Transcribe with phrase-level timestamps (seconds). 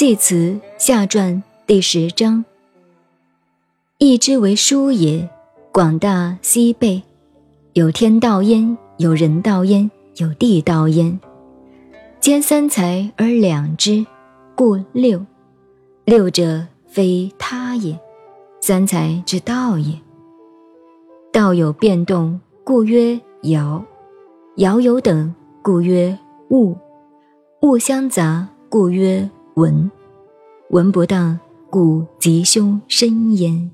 [0.00, 2.42] 系辞下传第十章。
[3.98, 5.28] 义之为书也，
[5.70, 7.02] 广大西备，
[7.74, 11.20] 有天道焉，有人道焉，有地道焉。
[12.18, 14.06] 兼三才而两之，
[14.54, 15.22] 故六。
[16.06, 18.00] 六者非他也，
[18.62, 20.00] 三才之道也。
[21.30, 23.84] 道有变动，故曰爻；
[24.56, 26.74] 爻有等，故曰物；
[27.60, 29.28] 物相杂，故曰
[29.60, 29.90] 闻，
[30.70, 31.38] 闻不当，
[31.68, 33.70] 故吉凶深焉。